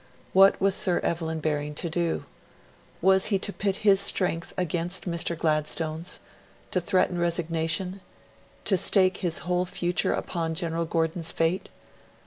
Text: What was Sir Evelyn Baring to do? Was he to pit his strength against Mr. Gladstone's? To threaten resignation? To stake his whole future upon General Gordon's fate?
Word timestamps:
What 0.33 0.59
was 0.59 0.73
Sir 0.73 0.97
Evelyn 1.03 1.41
Baring 1.41 1.75
to 1.75 1.87
do? 1.87 2.25
Was 3.03 3.27
he 3.27 3.37
to 3.37 3.53
pit 3.53 3.75
his 3.85 3.99
strength 3.99 4.51
against 4.57 5.07
Mr. 5.07 5.37
Gladstone's? 5.37 6.17
To 6.71 6.79
threaten 6.79 7.19
resignation? 7.19 8.01
To 8.65 8.77
stake 8.77 9.17
his 9.17 9.37
whole 9.45 9.67
future 9.67 10.13
upon 10.13 10.55
General 10.55 10.85
Gordon's 10.85 11.31
fate? 11.31 11.69